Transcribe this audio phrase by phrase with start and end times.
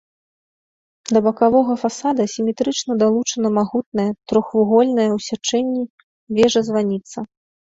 [1.17, 5.83] Да бакавога фасада асіметрычна далучана магутная, трохвугольная ў сячэнні,
[6.41, 7.17] вежа-званіца.